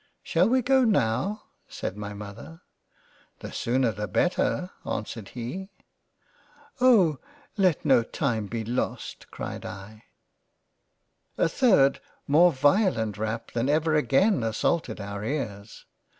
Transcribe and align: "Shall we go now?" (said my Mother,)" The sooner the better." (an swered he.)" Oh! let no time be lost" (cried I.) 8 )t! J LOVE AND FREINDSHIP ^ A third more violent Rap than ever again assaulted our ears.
"Shall 0.23 0.49
we 0.49 0.63
go 0.63 0.83
now?" 0.83 1.43
(said 1.67 1.95
my 1.95 2.11
Mother,)" 2.15 2.61
The 3.41 3.51
sooner 3.51 3.91
the 3.91 4.07
better." 4.07 4.71
(an 4.83 5.03
swered 5.03 5.27
he.)" 5.27 5.69
Oh! 6.81 7.19
let 7.55 7.85
no 7.85 8.01
time 8.01 8.47
be 8.47 8.65
lost" 8.65 9.29
(cried 9.29 9.63
I.) 9.63 10.01
8 10.01 10.01
)t! 10.01 10.01
J 10.01 10.01
LOVE 10.01 10.11
AND 10.25 11.37
FREINDSHIP 11.37 11.43
^ 11.45 11.45
A 11.45 11.59
third 11.87 11.99
more 12.27 12.51
violent 12.51 13.17
Rap 13.19 13.51
than 13.51 13.69
ever 13.69 13.93
again 13.93 14.41
assaulted 14.41 14.99
our 14.99 15.23
ears. 15.23 15.85